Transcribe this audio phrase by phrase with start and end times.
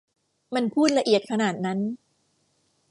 [0.55, 1.79] มันพูดละเอียดขนาดนั้น